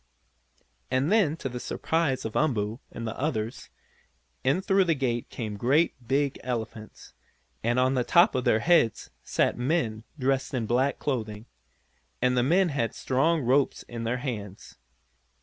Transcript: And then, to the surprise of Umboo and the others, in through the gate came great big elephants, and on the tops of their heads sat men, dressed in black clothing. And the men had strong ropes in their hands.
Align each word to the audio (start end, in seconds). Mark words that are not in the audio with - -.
And 0.89 1.11
then, 1.11 1.37
to 1.37 1.47
the 1.47 1.59
surprise 1.59 2.25
of 2.25 2.33
Umboo 2.35 2.79
and 2.91 3.05
the 3.05 3.15
others, 3.19 3.69
in 4.43 4.59
through 4.63 4.85
the 4.85 4.95
gate 4.95 5.29
came 5.29 5.57
great 5.57 5.93
big 6.07 6.39
elephants, 6.43 7.13
and 7.63 7.77
on 7.79 7.93
the 7.93 8.03
tops 8.03 8.33
of 8.33 8.43
their 8.43 8.61
heads 8.61 9.11
sat 9.23 9.59
men, 9.59 10.03
dressed 10.17 10.55
in 10.55 10.65
black 10.65 10.97
clothing. 10.97 11.45
And 12.19 12.35
the 12.35 12.41
men 12.41 12.69
had 12.69 12.95
strong 12.95 13.41
ropes 13.43 13.83
in 13.83 14.03
their 14.03 14.17
hands. 14.17 14.75